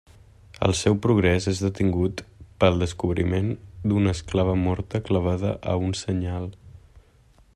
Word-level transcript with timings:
El 0.67 0.71
seu 0.77 0.95
progrés 1.05 1.45
és 1.51 1.59
detingut 1.65 2.23
pel 2.63 2.81
descobriment 2.85 3.53
d'una 3.91 4.15
esclava 4.19 4.57
morta 4.65 5.05
clavada 5.11 5.55
a 5.75 5.79
un 5.89 5.97
senyal. 6.03 6.49